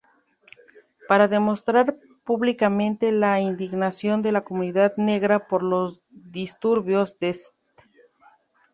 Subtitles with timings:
[1.07, 1.95] Para demostrar
[2.25, 7.55] públicamente la indignación de la comunidad negra por los disturbios de St.